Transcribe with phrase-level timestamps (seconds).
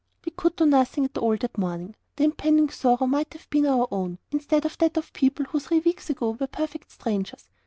[0.25, 1.95] We could do nothing at all that morning.
[2.15, 5.77] The impending sorrow might have been our own, instead of that of people who three
[5.79, 7.49] weeks ago were perfect strangers.